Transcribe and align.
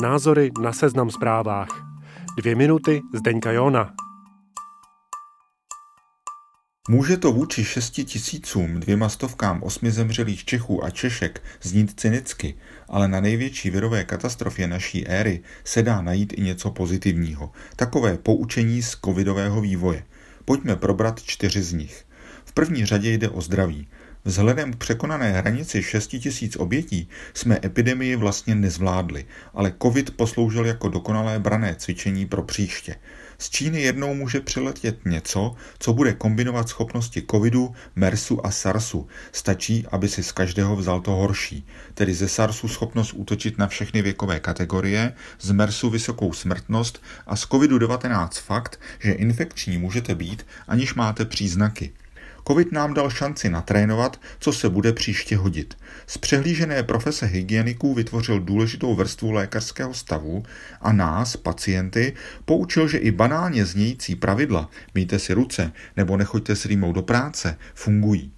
Názory 0.00 0.50
na 0.60 0.72
seznam 0.72 1.10
zprávách. 1.10 1.68
Dvě 2.38 2.54
minuty 2.54 3.00
Zdeňka 3.14 3.52
Jona. 3.52 3.94
Může 6.88 7.16
to 7.16 7.32
vůči 7.32 7.64
šesti 7.64 8.04
tisícům, 8.04 8.80
dvěma 8.80 9.08
stovkám 9.08 9.62
osmi 9.62 9.90
zemřelých 9.90 10.44
Čechů 10.44 10.84
a 10.84 10.90
Češek 10.90 11.42
znít 11.62 12.00
cynicky, 12.00 12.54
ale 12.88 13.08
na 13.08 13.20
největší 13.20 13.70
virové 13.70 14.04
katastrofě 14.04 14.66
naší 14.66 15.06
éry 15.06 15.40
se 15.64 15.82
dá 15.82 16.02
najít 16.02 16.32
i 16.36 16.40
něco 16.40 16.70
pozitivního. 16.70 17.50
Takové 17.76 18.18
poučení 18.18 18.82
z 18.82 18.96
covidového 19.04 19.60
vývoje. 19.60 20.04
Pojďme 20.44 20.76
probrat 20.76 21.22
čtyři 21.22 21.62
z 21.62 21.72
nich. 21.72 22.06
V 22.44 22.52
první 22.52 22.86
řadě 22.86 23.12
jde 23.12 23.28
o 23.28 23.40
zdraví. 23.40 23.88
Vzhledem 24.24 24.72
k 24.72 24.76
překonané 24.76 25.32
hranici 25.32 25.82
6 25.82 26.06
tisíc 26.06 26.56
obětí 26.56 27.08
jsme 27.34 27.58
epidemii 27.64 28.16
vlastně 28.16 28.54
nezvládli, 28.54 29.24
ale 29.54 29.72
covid 29.82 30.16
posloužil 30.16 30.66
jako 30.66 30.88
dokonalé 30.88 31.38
brané 31.38 31.74
cvičení 31.78 32.26
pro 32.26 32.42
příště. 32.42 32.96
Z 33.38 33.50
Číny 33.50 33.82
jednou 33.82 34.14
může 34.14 34.40
přiletět 34.40 35.06
něco, 35.06 35.54
co 35.78 35.92
bude 35.92 36.12
kombinovat 36.12 36.68
schopnosti 36.68 37.22
covidu, 37.30 37.74
MERSu 37.96 38.46
a 38.46 38.50
SARSu. 38.50 39.06
Stačí, 39.32 39.86
aby 39.90 40.08
si 40.08 40.22
z 40.22 40.32
každého 40.32 40.76
vzal 40.76 41.00
to 41.00 41.10
horší. 41.10 41.66
Tedy 41.94 42.14
ze 42.14 42.28
SARSu 42.28 42.68
schopnost 42.68 43.12
útočit 43.12 43.58
na 43.58 43.66
všechny 43.66 44.02
věkové 44.02 44.40
kategorie, 44.40 45.14
z 45.40 45.50
MERSu 45.50 45.90
vysokou 45.90 46.32
smrtnost 46.32 47.02
a 47.26 47.36
z 47.36 47.44
covidu-19 47.44 48.28
fakt, 48.40 48.80
že 48.98 49.12
infekční 49.12 49.78
můžete 49.78 50.14
být, 50.14 50.46
aniž 50.68 50.94
máte 50.94 51.24
příznaky. 51.24 51.92
Covid 52.46 52.72
nám 52.72 52.94
dal 52.94 53.10
šanci 53.10 53.50
natrénovat, 53.50 54.20
co 54.38 54.52
se 54.52 54.68
bude 54.68 54.92
příště 54.92 55.36
hodit. 55.36 55.74
Z 56.06 56.18
přehlížené 56.18 56.82
profese 56.82 57.26
hygieniků 57.26 57.94
vytvořil 57.94 58.40
důležitou 58.40 58.94
vrstvu 58.94 59.30
lékařského 59.30 59.94
stavu 59.94 60.42
a 60.80 60.92
nás, 60.92 61.36
pacienty, 61.36 62.12
poučil, 62.44 62.88
že 62.88 62.98
i 62.98 63.10
banálně 63.10 63.66
znějící 63.66 64.16
pravidla, 64.16 64.70
míjte 64.94 65.18
si 65.18 65.34
ruce 65.34 65.72
nebo 65.96 66.16
nechoďte 66.16 66.56
s 66.56 66.66
rýmou 66.66 66.92
do 66.92 67.02
práce, 67.02 67.56
fungují. 67.74 68.32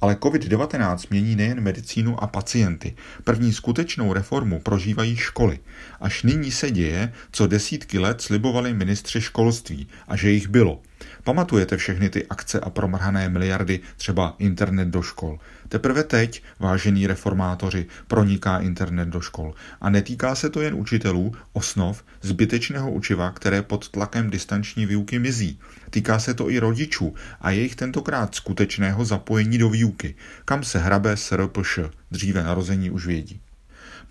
Ale 0.00 0.14
COVID-19 0.14 0.98
mění 1.10 1.36
nejen 1.36 1.60
medicínu 1.60 2.22
a 2.22 2.26
pacienty. 2.26 2.94
První 3.24 3.52
skutečnou 3.52 4.12
reformu 4.12 4.60
prožívají 4.60 5.16
školy. 5.16 5.58
Až 6.00 6.22
nyní 6.22 6.50
se 6.50 6.70
děje, 6.70 7.12
co 7.32 7.46
desítky 7.46 7.98
let 7.98 8.20
slibovali 8.20 8.74
ministři 8.74 9.20
školství 9.20 9.88
a 10.08 10.16
že 10.16 10.30
jich 10.30 10.48
bylo– 10.48 10.82
Pamatujete 11.24 11.76
všechny 11.76 12.10
ty 12.10 12.26
akce 12.26 12.60
a 12.60 12.70
promrhané 12.70 13.28
miliardy, 13.28 13.80
třeba 13.96 14.34
internet 14.38 14.88
do 14.88 15.02
škol. 15.02 15.38
Teprve 15.68 16.04
teď, 16.04 16.42
vážení 16.58 17.06
reformátoři, 17.06 17.86
proniká 18.08 18.58
internet 18.58 19.08
do 19.08 19.20
škol. 19.20 19.54
A 19.80 19.90
netýká 19.90 20.34
se 20.34 20.50
to 20.50 20.60
jen 20.60 20.74
učitelů, 20.74 21.34
osnov, 21.52 22.04
zbytečného 22.22 22.90
učiva, 22.90 23.30
které 23.30 23.62
pod 23.62 23.88
tlakem 23.88 24.30
distanční 24.30 24.86
výuky 24.86 25.18
mizí. 25.18 25.60
Týká 25.90 26.18
se 26.18 26.34
to 26.34 26.50
i 26.50 26.58
rodičů 26.58 27.14
a 27.40 27.50
jejich 27.50 27.76
tentokrát 27.76 28.34
skutečného 28.34 29.04
zapojení 29.04 29.58
do 29.58 29.68
výuky, 29.68 30.14
kam 30.44 30.64
se 30.64 30.78
hrabe 30.78 31.16
SRPŠ, 31.16 31.78
dříve 32.10 32.42
narození 32.42 32.90
už 32.90 33.06
vědí. 33.06 33.40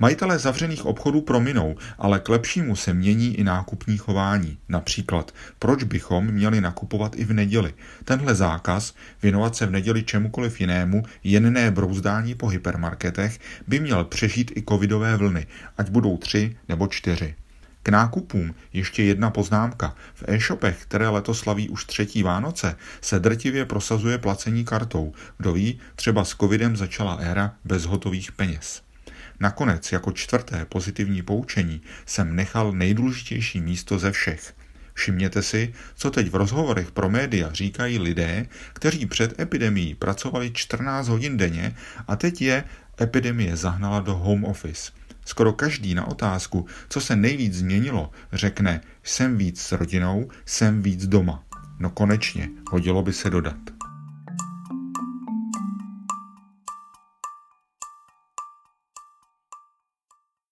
Majitelé 0.04 0.40
zavřených 0.40 0.86
obchodů 0.86 1.22
prominou, 1.22 1.76
ale 1.98 2.20
k 2.20 2.30
lepšímu 2.30 2.76
se 2.76 2.94
mění 2.94 3.36
i 3.36 3.44
nákupní 3.44 3.98
chování. 3.98 4.58
Například, 4.70 5.32
proč 5.60 5.84
bychom 5.84 6.26
měli 6.26 6.62
nakupovat 6.62 7.16
i 7.16 7.26
v 7.26 7.34
neděli? 7.34 7.74
Tenhle 8.06 8.36
zákaz, 8.36 8.94
věnovat 9.22 9.56
se 9.56 9.66
v 9.66 9.72
neděli 9.72 10.04
čemukoliv 10.04 10.62
jinému, 10.62 11.04
jen 11.24 11.54
ne 11.54 11.72
brouzdání 11.72 12.36
po 12.36 12.48
hypermarketech, 12.48 13.40
by 13.68 13.80
měl 13.80 14.04
přežít 14.04 14.52
i 14.56 14.64
covidové 14.70 15.18
vlny, 15.18 15.48
ať 15.78 15.90
budou 15.90 16.18
tři 16.18 16.56
nebo 16.70 16.88
čtyři. 16.88 17.36
K 17.84 17.90
nákupům 17.90 18.56
ještě 18.74 19.04
jedna 19.04 19.30
poznámka. 19.30 19.96
V 20.14 20.24
e-shopech, 20.28 20.78
které 20.82 21.10
letos 21.10 21.40
slaví 21.40 21.70
už 21.70 21.86
třetí 21.86 22.24
Vánoce, 22.24 22.76
se 23.02 23.20
drtivě 23.20 23.66
prosazuje 23.66 24.18
placení 24.18 24.66
kartou. 24.66 25.14
Kdo 25.38 25.54
ví, 25.54 25.80
třeba 25.96 26.26
s 26.26 26.36
covidem 26.36 26.76
začala 26.76 27.14
éra 27.16 27.56
bezhotových 27.66 28.32
peněz. 28.32 28.84
Nakonec 29.44 29.92
jako 29.92 30.12
čtvrté 30.12 30.66
pozitivní 30.66 31.22
poučení 31.22 31.82
jsem 32.06 32.36
nechal 32.36 32.72
nejdůležitější 32.72 33.62
místo 33.62 34.00
ze 34.00 34.12
všech. 34.12 34.54
Všimněte 34.94 35.42
si, 35.42 35.74
co 35.96 36.12
teď 36.12 36.30
v 36.30 36.36
rozhovorech 36.36 36.92
pro 36.92 37.10
média 37.10 37.50
říkají 37.52 38.00
lidé, 38.00 38.46
kteří 38.74 39.06
před 39.06 39.40
epidemií 39.40 39.96
pracovali 39.96 40.52
14 40.52 41.08
hodin 41.08 41.38
denně 41.38 41.76
a 42.08 42.16
teď 42.16 42.42
je 42.42 42.64
epidemie 43.02 43.58
zahnala 43.58 44.00
do 44.00 44.16
home 44.16 44.46
office. 44.46 44.92
Skoro 45.26 45.54
každý 45.54 45.96
na 45.96 46.08
otázku, 46.08 46.66
co 46.90 47.02
se 47.02 47.16
nejvíc 47.16 47.54
změnilo, 47.54 48.12
řekne, 48.34 48.82
jsem 49.04 49.38
víc 49.38 49.62
s 49.62 49.72
rodinou, 49.72 50.30
jsem 50.46 50.82
víc 50.82 51.08
doma. 51.08 51.44
No 51.80 51.90
konečně, 51.90 52.50
hodilo 52.72 53.02
by 53.02 53.14
se 53.14 53.30
dodat. 53.30 53.73